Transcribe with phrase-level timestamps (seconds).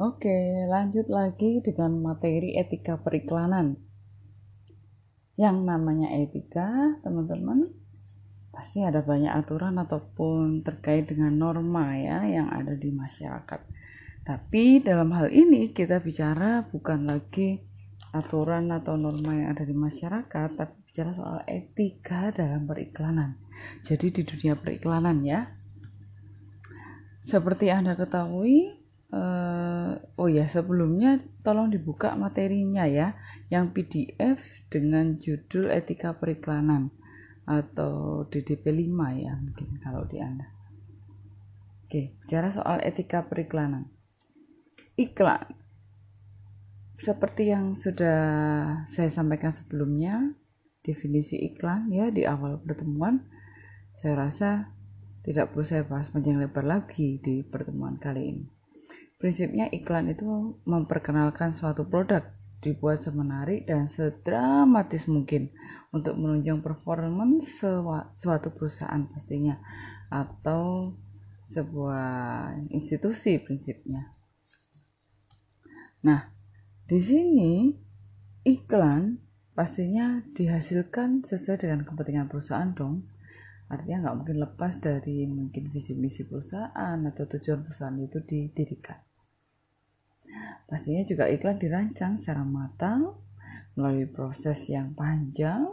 [0.00, 3.76] Oke, lanjut lagi dengan materi etika periklanan.
[5.36, 7.68] Yang namanya etika, teman-teman,
[8.48, 13.60] pasti ada banyak aturan ataupun terkait dengan norma ya yang ada di masyarakat.
[14.24, 17.60] Tapi dalam hal ini kita bicara bukan lagi
[18.16, 23.36] aturan atau norma yang ada di masyarakat, tapi bicara soal etika dalam periklanan.
[23.84, 25.44] Jadi di dunia periklanan ya.
[27.20, 28.79] Seperti Anda ketahui,
[29.14, 33.18] uh, oh ya sebelumnya tolong dibuka materinya ya
[33.50, 34.40] yang PDF
[34.70, 36.94] dengan judul etika periklanan
[37.46, 40.46] atau DDP 5 ya mungkin kalau di Anda.
[41.86, 43.90] Oke bicara soal etika periklanan.
[44.94, 45.42] Iklan.
[47.00, 48.20] Seperti yang sudah
[48.84, 50.36] saya sampaikan sebelumnya
[50.84, 53.24] definisi iklan ya di awal pertemuan
[53.96, 54.72] saya rasa
[55.24, 58.59] tidak perlu saya bahas panjang lebar lagi di pertemuan kali ini
[59.20, 62.24] Prinsipnya iklan itu memperkenalkan suatu produk
[62.64, 65.52] dibuat semenarik dan sedramatis mungkin
[65.92, 67.60] untuk menunjang performance
[68.16, 69.60] suatu perusahaan pastinya
[70.08, 70.96] atau
[71.52, 72.08] sebuah
[72.72, 74.08] institusi prinsipnya.
[76.00, 76.32] Nah,
[76.88, 77.76] di sini
[78.48, 79.20] iklan
[79.52, 83.04] pastinya dihasilkan sesuai dengan kepentingan perusahaan dong.
[83.68, 89.09] Artinya nggak mungkin lepas dari mungkin visi misi perusahaan atau tujuan perusahaan itu didirikan.
[90.70, 93.18] Pastinya juga iklan dirancang secara matang
[93.74, 95.66] melalui proses yang panjang,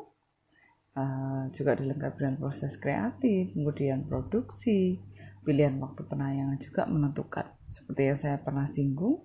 [0.98, 4.98] uh, juga dilengkapi dengan proses kreatif, kemudian produksi,
[5.46, 7.46] pilihan waktu penayangan juga menentukan.
[7.70, 9.22] Seperti yang saya pernah singgung,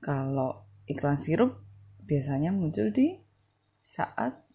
[0.00, 1.60] kalau iklan sirup
[2.08, 3.20] biasanya muncul di
[3.84, 4.46] saat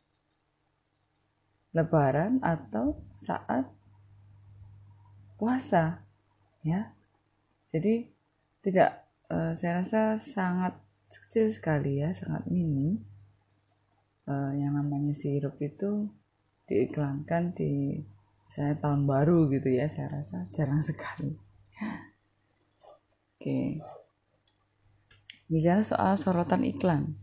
[1.71, 3.67] lebaran atau saat
[5.39, 6.03] puasa
[6.61, 6.93] ya
[7.71, 8.11] jadi
[8.61, 10.75] tidak uh, saya rasa sangat
[11.07, 12.99] kecil sekali ya sangat minim
[14.27, 16.11] uh, yang namanya sirup itu
[16.67, 18.03] diiklankan di
[18.51, 21.31] saya tahun baru gitu ya saya rasa jarang sekali.
[21.31, 21.39] Oke.
[23.39, 23.67] Okay.
[25.51, 27.19] bicara soal sorotan iklan.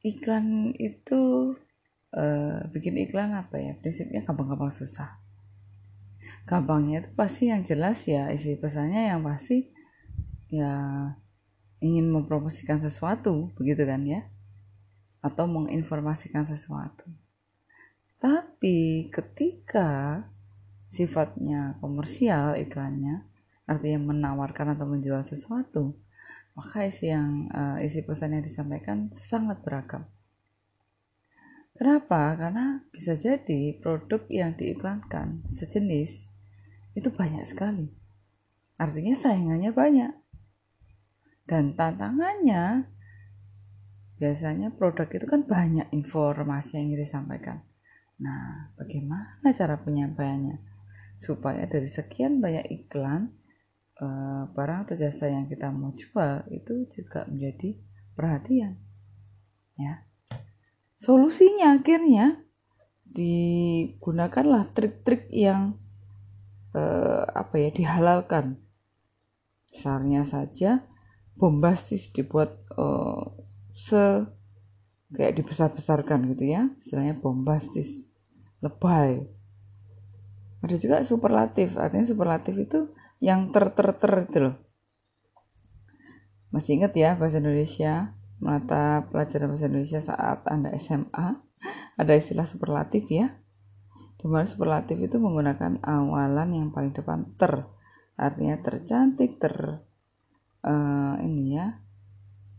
[0.00, 1.52] Iklan itu
[2.16, 3.76] uh, bikin iklan apa ya?
[3.76, 5.20] Prinsipnya gampang-gampang susah.
[6.48, 9.75] Gampangnya itu pasti yang jelas ya isi pesannya yang pasti
[10.48, 10.74] ya
[11.82, 14.26] ingin mempromosikan sesuatu begitu kan ya?
[15.20, 17.08] Atau menginformasikan sesuatu.
[18.16, 20.22] Tapi ketika
[20.88, 23.26] sifatnya komersial iklannya
[23.66, 25.98] artinya menawarkan atau menjual sesuatu
[26.56, 30.08] maka isi yang uh, isi pesan yang disampaikan sangat beragam.
[31.76, 32.32] Kenapa?
[32.40, 36.32] Karena bisa jadi produk yang diiklankan sejenis
[36.96, 37.92] itu banyak sekali.
[38.80, 40.12] Artinya saingannya banyak
[41.46, 42.90] dan tantangannya
[44.18, 47.62] biasanya produk itu kan banyak informasi yang disampaikan.
[48.18, 50.58] Nah bagaimana cara penyampaiannya?
[51.16, 53.32] Supaya dari sekian banyak iklan
[54.02, 57.78] eh, barang atau jasa yang kita mau jual itu juga menjadi
[58.18, 58.76] perhatian
[59.76, 60.04] ya.
[60.96, 62.40] Solusinya akhirnya
[63.04, 65.76] digunakanlah trik-trik yang
[66.72, 68.60] eh, apa ya dihalalkan.
[69.70, 70.88] Misalnya saja
[71.36, 73.32] bombastis dibuat uh,
[73.76, 74.24] se
[75.12, 76.72] kayak dibesar-besarkan gitu ya.
[76.80, 78.08] Istilahnya bombastis
[78.64, 79.22] lebay.
[80.64, 81.76] Ada juga superlatif.
[81.76, 84.56] Artinya superlatif itu yang ter ter ter itu loh.
[86.50, 88.16] Masih ingat ya bahasa Indonesia?
[88.36, 91.40] Mata pelajaran bahasa Indonesia saat anda SMA
[91.96, 93.40] ada istilah superlatif ya.
[94.16, 97.64] Di mana superlatif itu menggunakan awalan yang paling depan ter.
[98.16, 99.85] Artinya tercantik ter
[100.66, 101.78] uh, ini ya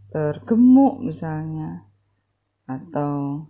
[0.08, 1.84] tergemuk misalnya
[2.64, 3.44] atau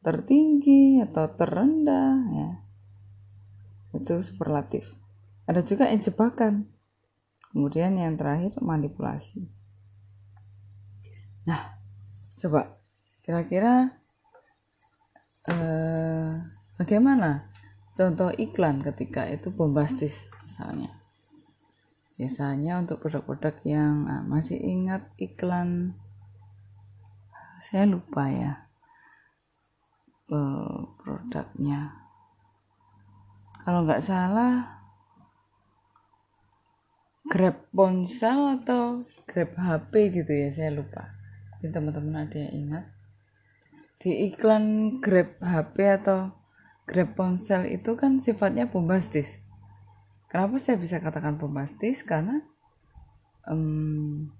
[0.00, 2.50] tertinggi atau terendah ya.
[3.90, 4.86] Itu superlatif.
[5.50, 6.70] Ada juga yang jebakan.
[7.50, 9.50] Kemudian yang terakhir manipulasi.
[11.50, 11.74] Nah
[12.38, 12.78] coba
[13.26, 13.90] kira-kira
[15.50, 16.32] eh,
[16.78, 17.44] bagaimana
[17.92, 20.88] contoh iklan ketika itu bombastis misalnya
[22.20, 25.96] biasanya untuk produk-produk yang uh, masih ingat iklan
[27.64, 28.60] saya lupa ya
[30.28, 31.96] uh, produknya.
[33.64, 34.84] Kalau nggak salah
[37.24, 41.16] Grab ponsel atau Grab HP gitu ya saya lupa.
[41.56, 42.84] Mungkin teman-teman ada yang ingat.
[43.96, 46.36] Di iklan Grab HP atau
[46.84, 49.40] Grab ponsel itu kan sifatnya bombastis
[50.30, 52.06] Kenapa saya bisa katakan bombastis?
[52.06, 52.38] Karena
[53.50, 54.30] um,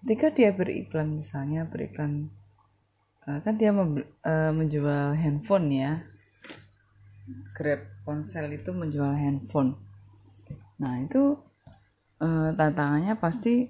[0.00, 2.32] ketika dia beriklan misalnya beriklan
[3.28, 6.00] uh, kan dia uh, menjual handphone ya.
[7.52, 9.76] Grab ponsel itu menjual handphone.
[10.80, 11.36] Nah itu
[12.24, 13.68] uh, tantangannya pasti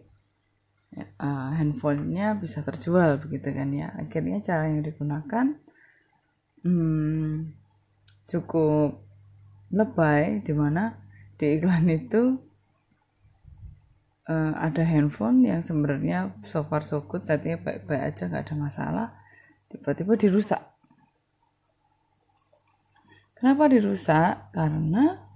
[1.19, 3.91] uh, handphonenya bisa terjual begitu kan ya.
[3.91, 5.51] Akhirnya cara yang digunakan
[6.63, 7.51] hmm,
[8.31, 9.03] cukup
[9.75, 11.06] lebay di mana
[11.37, 12.41] di iklan itu
[14.29, 19.09] uh, ada handphone yang sebenarnya so far so good tadinya baik-baik aja nggak ada masalah.
[19.69, 20.63] Tiba-tiba dirusak.
[23.37, 24.49] Kenapa dirusak?
[24.57, 25.27] Karena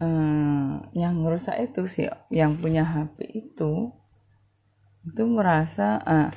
[0.00, 3.92] uh, yang merusak itu sih yang punya HP itu
[5.06, 6.30] itu merasa uh,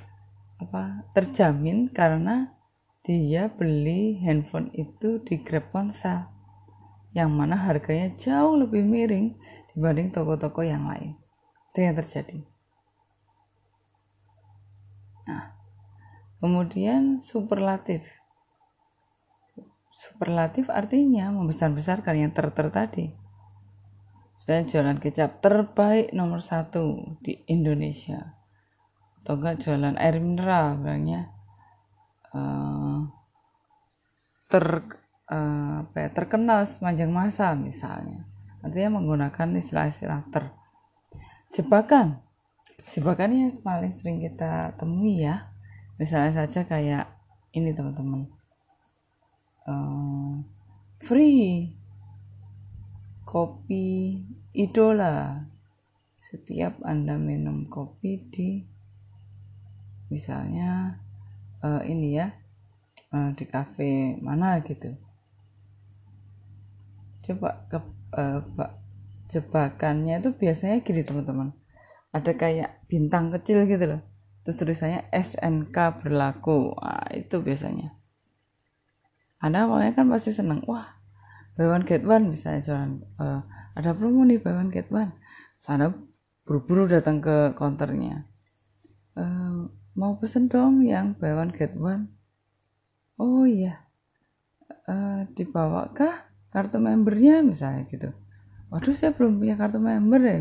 [0.62, 2.54] apa terjamin karena
[3.02, 6.31] dia beli handphone itu di Grab Ponsel
[7.12, 9.36] yang mana harganya jauh lebih miring
[9.76, 11.16] dibanding toko-toko yang lain.
[11.72, 12.40] Itu yang terjadi.
[15.28, 15.52] Nah
[16.42, 18.08] kemudian superlatif.
[19.92, 23.06] Superlatif artinya membesar-besarkan yang ter-ter tadi.
[24.42, 28.34] Saya jualan kecap terbaik nomor satu di Indonesia.
[29.22, 31.30] Atau enggak jualan air mineral bilangnya
[32.34, 33.06] uh,
[34.50, 34.66] ter
[35.32, 38.28] uh, apa ya, terkenal sepanjang masa misalnya.
[38.62, 40.52] Artinya menggunakan istilah-istilah ter.
[41.56, 42.20] Jebakan.
[42.92, 45.48] Jebakan yang paling sering kita temui ya.
[45.98, 47.10] Misalnya saja kayak
[47.56, 48.28] ini teman-teman.
[49.66, 50.44] Uh,
[51.02, 51.74] free
[53.26, 54.20] kopi
[54.54, 55.48] idola.
[56.22, 58.50] Setiap anda minum kopi di
[60.12, 61.00] misalnya
[61.64, 62.32] uh, ini ya
[63.16, 64.92] uh, di cafe mana gitu
[67.22, 67.78] coba ke
[68.18, 68.42] uh,
[69.32, 71.56] jebakannya itu biasanya gini teman-teman.
[72.12, 74.02] Ada kayak bintang kecil gitu loh.
[74.44, 76.76] Terus tulisannya SNK berlaku.
[76.76, 77.94] Nah, itu biasanya.
[79.42, 80.86] Anda awalnya kan pasti seneng wah
[81.58, 83.42] buy one get one misalnya jualan uh,
[83.74, 85.18] ada promo nih buy one get one.
[85.58, 85.90] Sana
[86.46, 88.26] buru-buru datang ke counternya
[89.18, 92.14] uh, mau pesen dong yang buy one get one?
[93.20, 93.86] Oh iya.
[94.88, 98.12] Uh, dibawakah kartu membernya misalnya gitu.
[98.72, 100.40] Waduh saya belum punya kartu member ya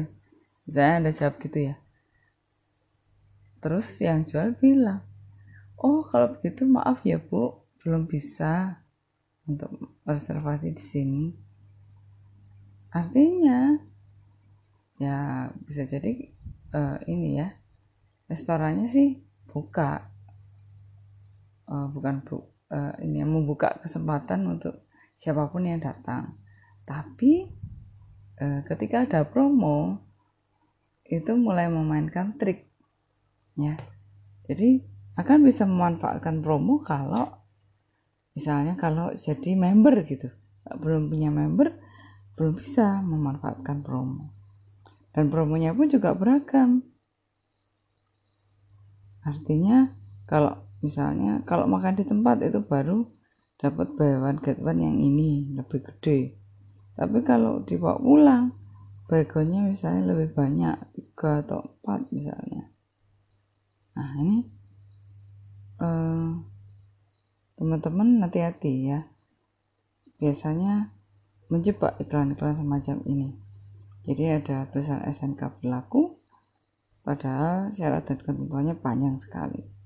[0.67, 1.75] misalnya ada jawab gitu ya.
[3.63, 5.07] Terus yang jual bilang
[5.81, 8.83] oh kalau begitu maaf ya bu belum bisa
[9.49, 9.71] untuk
[10.05, 11.25] reservasi di sini.
[12.91, 13.79] Artinya
[15.01, 16.29] ya bisa jadi
[16.77, 17.49] uh, ini ya
[18.29, 20.11] restorannya sih buka.
[21.71, 22.43] Uh, bukan bu
[22.75, 24.90] uh, ini yang membuka kesempatan untuk
[25.21, 26.41] siapa pun yang datang.
[26.89, 27.45] Tapi
[28.41, 30.01] eh, ketika ada promo
[31.05, 32.73] itu mulai memainkan trik
[33.61, 33.77] ya.
[34.49, 34.81] Jadi
[35.21, 37.29] akan bisa memanfaatkan promo kalau
[38.33, 40.33] misalnya kalau jadi member gitu.
[40.81, 41.77] Belum punya member
[42.41, 44.33] belum bisa memanfaatkan promo.
[45.13, 46.81] Dan promonya pun juga beragam.
[49.21, 49.93] Artinya
[50.25, 53.20] kalau misalnya kalau makan di tempat itu baru
[53.61, 56.41] dapat buy one get yang ini lebih gede.
[56.97, 58.57] Tapi kalau dibawa pulang
[59.05, 62.73] bagonnya misalnya lebih banyak tiga atau empat misalnya.
[64.01, 64.39] Nah ini
[65.85, 66.31] eh,
[67.61, 69.05] teman-teman hati-hati ya.
[70.17, 70.97] Biasanya
[71.53, 73.37] menjebak iklan-iklan semacam ini.
[74.09, 76.17] Jadi ada tulisan SNK berlaku
[77.05, 79.80] padahal syarat dan ketentuannya panjang sekali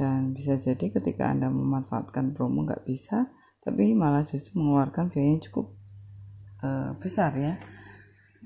[0.00, 3.28] dan bisa jadi ketika anda memanfaatkan promo nggak bisa
[3.60, 5.76] tapi malah justru mengeluarkan biaya yang cukup
[6.64, 7.60] uh, besar ya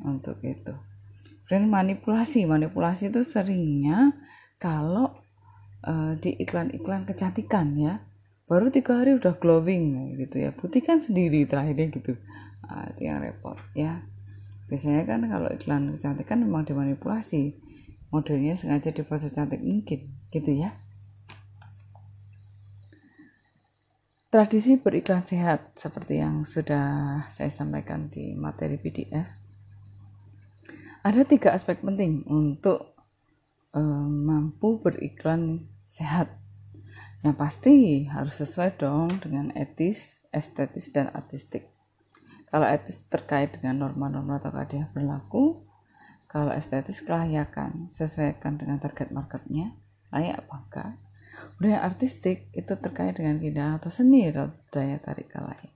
[0.03, 0.75] untuk itu.
[1.47, 4.17] Dan manipulasi, manipulasi itu seringnya
[4.59, 5.13] kalau
[5.87, 8.03] uh, di iklan-iklan kecantikan ya,
[8.49, 10.51] baru tiga hari udah glowing gitu ya.
[10.51, 12.19] Buktikan sendiri terakhirnya gitu.
[12.65, 14.03] Nah, itu yang repot ya.
[14.67, 17.61] Biasanya kan kalau iklan kecantikan memang dimanipulasi.
[18.09, 20.75] Modelnya sengaja dibuat secantik mungkin gitu ya.
[24.35, 29.31] Tradisi beriklan sehat seperti yang sudah saya sampaikan di materi PDF.
[31.07, 32.99] Ada tiga aspek penting untuk
[33.79, 36.35] um, mampu beriklan sehat.
[37.23, 37.75] Yang pasti
[38.11, 41.71] harus sesuai dong dengan etis, estetis, dan artistik.
[42.51, 45.63] Kalau etis terkait dengan norma-norma atau kaedah berlaku,
[46.27, 49.71] kalau estetis kelayakan, sesuaikan dengan target marketnya,
[50.11, 50.91] layak apa enggak,
[51.57, 55.75] budaya artistik itu terkait dengan keindahan atau seni atau daya tarik lain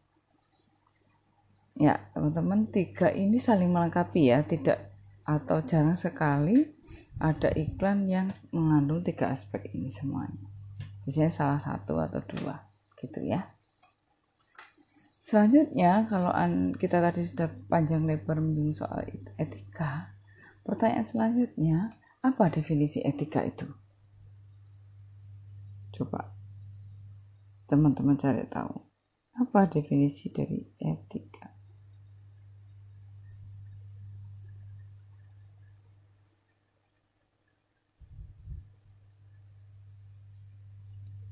[1.78, 4.42] ya teman-teman tiga ini saling melengkapi ya.
[4.42, 4.76] Tidak
[5.24, 6.66] atau jarang sekali
[7.22, 10.50] ada iklan yang mengandung tiga aspek ini semuanya.
[11.06, 12.58] Biasanya salah satu atau dua
[12.98, 13.46] gitu ya.
[15.22, 16.32] Selanjutnya kalau
[16.76, 19.04] kita tadi sudah panjang lebar menyinggung soal
[19.36, 20.08] etika
[20.64, 21.78] pertanyaan selanjutnya
[22.24, 23.68] apa definisi etika itu
[25.98, 26.30] coba
[27.68, 28.88] teman-teman cari tahu
[29.38, 31.54] apa definisi dari etika?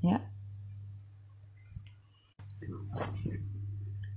[0.06, 0.22] Ya.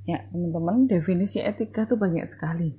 [0.05, 2.77] Ya teman-teman definisi etika itu banyak sekali.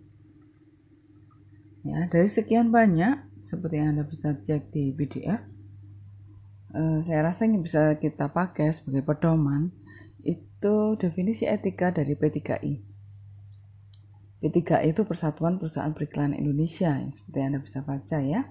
[1.83, 3.19] Ya dari sekian banyak
[3.51, 5.50] seperti yang anda bisa cek di PDF
[6.75, 9.71] eh, saya rasa ini bisa kita pakai sebagai pedoman
[10.21, 12.73] itu definisi etika dari P3I
[14.41, 18.49] P3I itu Persatuan Perusahaan Periklanan Indonesia yang seperti yang anda bisa baca ya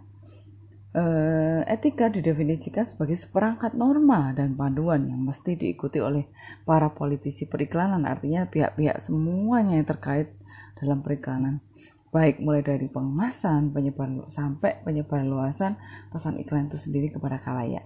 [0.93, 6.29] uh, etika didefinisikan sebagai seperangkat norma dan panduan yang mesti diikuti oleh
[6.65, 10.33] para politisi periklanan, artinya pihak-pihak semuanya yang terkait
[10.79, 11.61] dalam periklanan.
[12.09, 15.77] Baik mulai dari pengemasan, penyebaran sampai penyebaran luasan
[16.09, 17.85] pesan iklan itu sendiri kepada kalayak.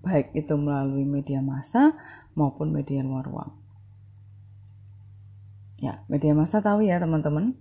[0.00, 1.92] Baik itu melalui media massa
[2.32, 3.52] maupun media luar ruang.
[5.80, 7.56] Ya, media massa tahu ya teman-teman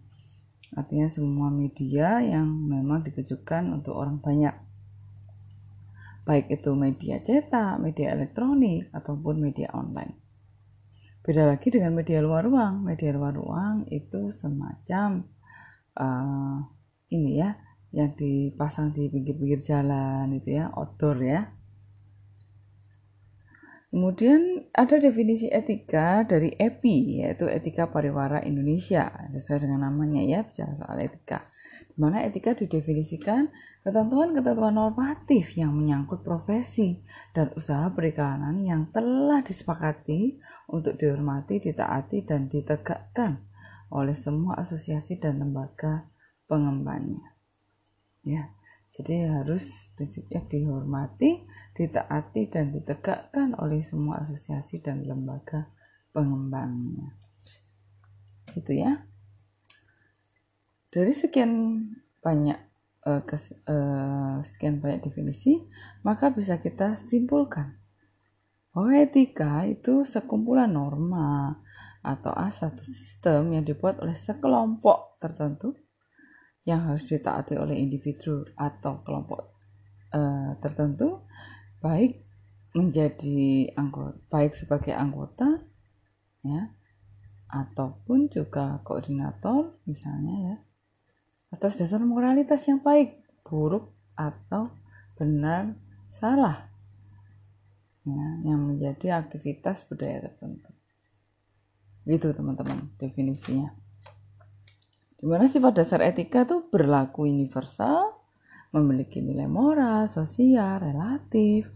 [0.77, 4.53] Artinya semua media yang memang ditujukan untuk orang banyak.
[6.29, 10.13] Baik itu media cetak, media elektronik, ataupun media online.
[11.25, 12.85] Beda lagi dengan media luar ruang.
[12.85, 15.25] Media luar ruang itu semacam
[15.97, 16.61] uh,
[17.09, 17.57] ini ya,
[17.89, 21.49] yang dipasang di pinggir-pinggir jalan itu ya, outdoor ya.
[23.89, 30.77] Kemudian ada definisi etika dari EPI, yaitu Etika Pariwara Indonesia, sesuai dengan namanya ya, bicara
[30.77, 31.41] soal etika.
[31.89, 33.49] Di mana etika didefinisikan
[33.81, 37.01] ketentuan-ketentuan normatif yang menyangkut profesi
[37.33, 40.37] dan usaha periklanan yang telah disepakati
[40.69, 43.41] untuk dihormati, ditaati, dan ditegakkan
[43.89, 46.05] oleh semua asosiasi dan lembaga
[46.45, 47.33] pengembangnya.
[48.21, 48.53] Ya,
[48.93, 51.41] jadi harus prinsipnya dihormati,
[51.79, 55.63] ditaati dan ditegakkan oleh semua asosiasi dan lembaga
[56.11, 57.15] pengembangnya.
[58.51, 58.99] Gitu ya.
[60.91, 61.79] Dari sekian
[62.19, 62.59] banyak
[63.07, 65.55] uh, kes, uh, sekian banyak definisi,
[66.03, 67.79] maka bisa kita simpulkan
[68.75, 71.63] bahwa etika itu sekumpulan norma
[72.03, 75.75] atau asas sistem yang dibuat oleh sekelompok tertentu
[76.67, 79.41] yang harus ditaati oleh individu atau kelompok
[80.13, 81.23] uh, tertentu
[81.79, 82.21] baik
[82.77, 85.63] menjadi anggota baik sebagai anggota
[86.45, 86.69] ya
[87.49, 90.55] ataupun juga koordinator misalnya ya
[91.49, 94.69] atas dasar moralitas yang baik buruk atau
[95.17, 95.73] benar
[96.07, 96.69] salah
[98.09, 100.71] ya yang menjadi aktivitas budaya tertentu.
[102.07, 103.75] Gitu teman-teman definisinya.
[105.19, 108.18] Di mana sifat dasar etika itu berlaku universal
[108.69, 111.73] memiliki nilai moral, sosial, relatif,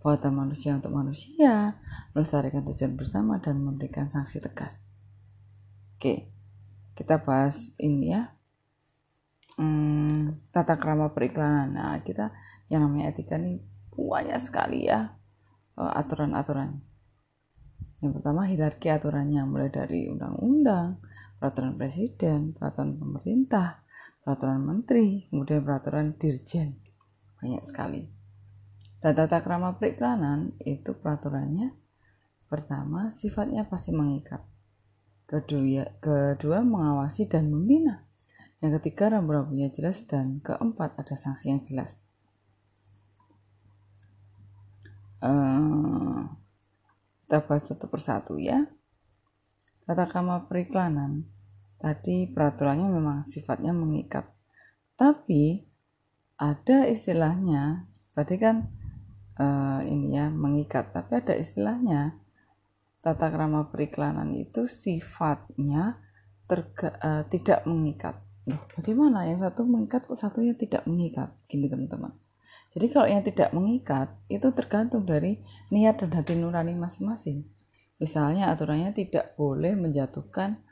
[0.00, 1.76] buatan manusia untuk manusia,
[2.16, 4.80] melestarikan tujuan bersama, dan memberikan sanksi tegas.
[5.98, 6.32] Oke,
[6.96, 8.32] kita bahas ini ya.
[9.60, 11.76] Hmm, tata krama periklanan.
[11.76, 12.32] Nah, kita
[12.72, 13.60] yang namanya etika ini
[13.92, 15.12] banyak sekali ya
[15.76, 16.80] eh, aturan-aturan.
[18.00, 21.04] Yang pertama hierarki aturannya mulai dari undang-undang,
[21.36, 23.84] peraturan presiden, peraturan pemerintah,
[24.30, 26.78] peraturan menteri, kemudian peraturan dirjen.
[27.42, 28.06] Banyak sekali.
[29.02, 31.74] Dan tata krama periklanan itu peraturannya
[32.46, 34.38] pertama sifatnya pasti mengikat.
[35.26, 38.06] Kedua, kedua mengawasi dan membina.
[38.62, 42.06] Yang ketiga rambu-rambunya jelas dan keempat ada sanksi yang jelas.
[45.18, 46.30] Uh,
[47.26, 48.62] kita bahas satu persatu ya.
[49.82, 51.26] Tata krama periklanan
[51.80, 54.28] tadi peraturannya memang sifatnya mengikat.
[54.94, 55.64] Tapi
[56.36, 58.68] ada istilahnya, tadi kan
[59.40, 62.20] uh, ini ya mengikat, tapi ada istilahnya
[63.00, 65.96] tata krama periklanan itu sifatnya
[66.44, 68.20] terga, uh, tidak mengikat.
[68.44, 71.32] Loh, bagaimana yang satu mengikat kok satunya tidak mengikat?
[71.48, 72.12] Gini teman-teman.
[72.70, 75.42] Jadi kalau yang tidak mengikat itu tergantung dari
[75.74, 77.42] niat dan hati nurani masing-masing.
[77.98, 80.62] Misalnya aturannya tidak boleh menjatuhkan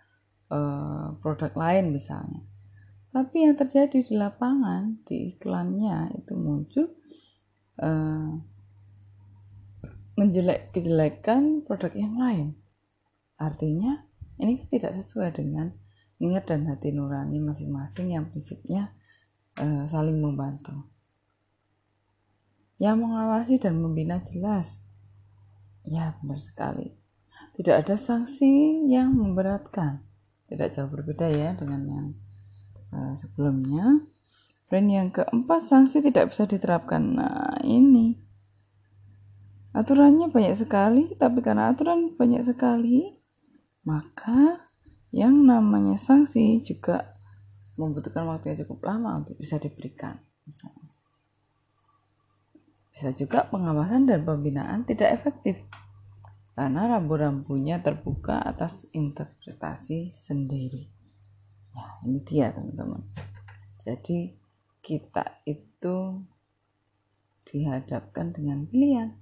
[0.52, 2.45] uh, produk lain misalnya.
[3.09, 6.93] Tapi yang terjadi di lapangan, di iklannya itu muncul
[7.81, 8.37] uh,
[10.19, 12.49] menjelek-jelekan produk yang lain.
[13.38, 14.05] Artinya
[14.38, 15.73] ini tidak sesuai dengan
[16.19, 18.90] niat dan hati nurani masing-masing yang prinsipnya
[19.62, 20.75] uh, saling membantu
[22.78, 24.83] yang mengawasi dan membina jelas
[25.87, 26.95] ya benar sekali
[27.59, 30.07] tidak ada sanksi yang memberatkan
[30.49, 32.07] tidak jauh berbeda ya dengan yang
[32.93, 34.02] uh, sebelumnya.
[34.69, 37.00] Dan yang keempat sanksi tidak bisa diterapkan.
[37.17, 38.21] Nah ini.
[39.73, 43.14] Aturannya banyak sekali tapi karena aturan banyak sekali
[43.87, 44.61] maka
[45.14, 47.17] yang namanya sanksi juga
[47.81, 50.19] membutuhkan waktu yang cukup lama untuk bisa diberikan.
[52.93, 55.62] Bisa juga pengawasan dan pembinaan tidak efektif
[56.58, 60.90] karena rambu-rambunya terbuka atas interpretasi sendiri.
[61.70, 62.98] Nah, ini dia teman-teman.
[63.78, 64.34] Jadi
[64.82, 66.18] kita itu
[67.46, 69.14] dihadapkan dengan pilihan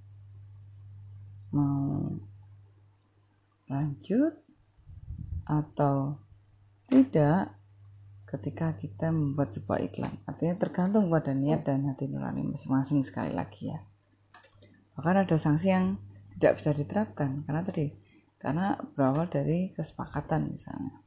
[1.53, 2.17] mau
[3.69, 4.33] lanjut
[5.45, 6.17] atau
[6.89, 7.53] tidak
[8.33, 10.17] ketika kita membuat sebuah iklan.
[10.25, 13.79] Artinya tergantung pada niat dan hati nurani masing-masing sekali lagi ya.
[14.97, 16.01] Bahkan ada sanksi yang
[16.37, 17.43] tidak bisa diterapkan.
[17.49, 17.87] Karena tadi
[18.37, 21.03] karena berawal dari kesepakatan misalnya.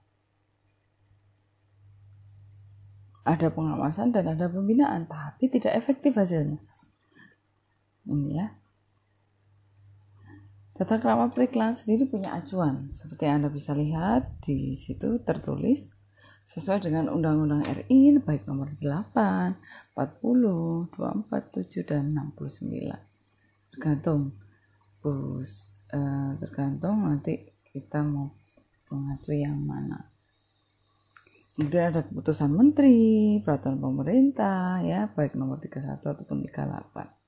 [3.24, 6.57] Ada pengawasan dan ada pembinaan tapi tidak efektif hasilnya.
[8.09, 8.48] Ini ya.
[10.74, 12.89] Tata krama periklan sendiri punya acuan.
[12.95, 15.93] Seperti yang Anda bisa lihat di situ tertulis
[16.50, 19.13] sesuai dengan Undang-Undang RI baik nomor 8,
[19.93, 22.89] 40, 247 dan 69
[23.69, 24.33] tergantung
[25.00, 28.34] bus uh, tergantung nanti kita mau
[28.89, 30.10] mengacu yang mana.
[31.56, 32.96] Kemudian ada keputusan menteri
[33.44, 37.20] peraturan pemerintah ya baik nomor 31 ataupun 38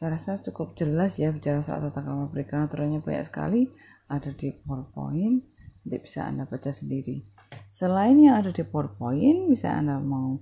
[0.00, 3.68] saya rasa cukup jelas ya bicara soal tata kelola periklanan aturannya banyak sekali
[4.08, 5.44] ada di PowerPoint
[5.84, 7.20] nanti bisa anda baca sendiri.
[7.68, 10.40] Selain yang ada di PowerPoint bisa anda mau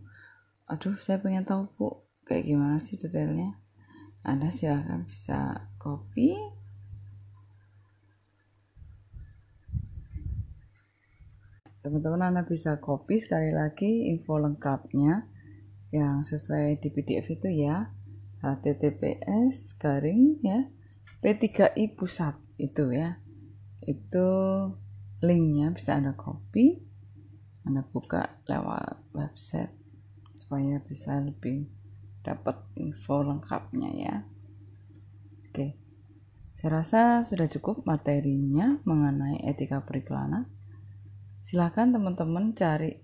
[0.70, 1.88] aduh saya pengen tahu bu
[2.22, 3.58] kayak gimana sih detailnya
[4.28, 6.36] anda silahkan bisa copy.
[11.80, 15.24] Teman-teman Anda bisa copy sekali lagi info lengkapnya
[15.88, 17.88] yang sesuai di PDF itu ya.
[18.44, 20.68] Https garing ya.
[21.24, 23.16] P3i pusat itu ya.
[23.80, 24.28] Itu
[25.24, 26.84] linknya bisa anda copy.
[27.64, 29.72] Anda buka lewat website
[30.36, 31.72] supaya bisa lebih
[32.28, 34.14] dapat info lengkapnya ya.
[35.48, 35.80] Oke.
[36.58, 40.44] Saya rasa sudah cukup materinya mengenai etika periklanan.
[41.40, 43.00] Silahkan teman-teman cari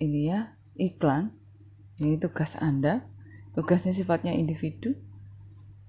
[0.00, 1.36] ini ya iklan.
[2.00, 3.04] Ini tugas anda.
[3.52, 4.96] Tugasnya sifatnya individu.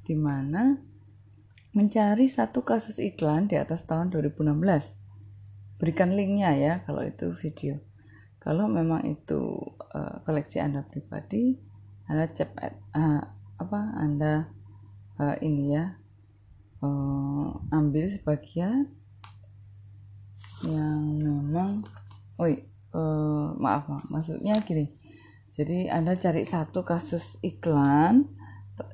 [0.03, 0.75] Di mana
[1.71, 4.57] mencari satu kasus iklan di atas tahun 2016
[5.79, 7.79] berikan linknya ya kalau itu video.
[8.41, 9.55] Kalau memang itu
[9.93, 11.68] uh, koleksi anda pribadi
[12.09, 13.21] anda cepat uh,
[13.61, 14.49] apa anda
[15.21, 15.93] uh, ini ya
[16.81, 18.89] uh, ambil sebagian
[20.65, 21.85] yang memang
[22.39, 22.49] oh
[22.95, 24.89] uh, maaf maaf maksudnya gini.
[25.53, 28.31] Jadi anda cari satu kasus iklan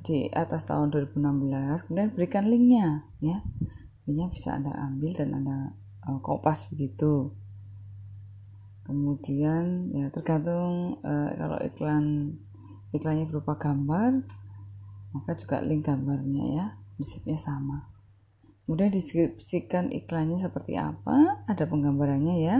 [0.01, 3.39] di atas tahun 2016 kemudian berikan linknya ya.
[4.09, 5.57] Linknya bisa anda ambil dan anda
[6.09, 7.31] uh, kopas begitu.
[8.85, 12.37] Kemudian ya tergantung uh, kalau iklan
[12.97, 14.23] iklannya berupa gambar
[15.15, 17.87] maka juga link gambarnya ya prinsipnya sama.
[18.65, 22.57] Kemudian deskripsikan iklannya seperti apa ada penggambarannya ya.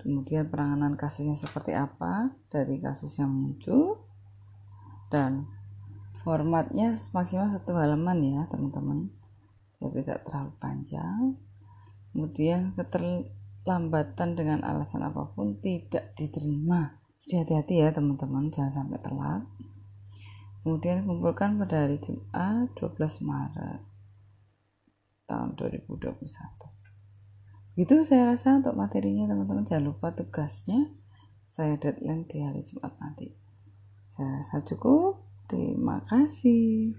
[0.00, 4.00] Kemudian penanganan kasusnya seperti apa dari kasus yang muncul
[5.12, 5.44] dan
[6.24, 9.12] formatnya maksimal satu halaman ya teman-teman.
[9.78, 11.36] Ya tidak terlalu panjang.
[12.10, 18.48] Kemudian keterlambatan dengan alasan apa pun tidak diterima jadi hati-hati ya teman-teman.
[18.48, 19.42] Jangan sampai telat.
[20.60, 23.80] Kemudian kumpulkan pada hari Jumat 12 Maret
[25.24, 26.20] tahun 2021
[27.80, 29.64] itu saya rasa untuk materinya teman-teman.
[29.64, 30.90] Jangan lupa tugasnya.
[31.48, 33.32] Saya deadline di hari Jumat nanti.
[34.12, 35.24] Saya rasa cukup.
[35.48, 36.92] Terima kasih